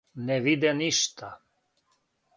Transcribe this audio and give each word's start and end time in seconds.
Не 0.29 0.37
виде 0.45 0.71
ништа. 0.79 1.29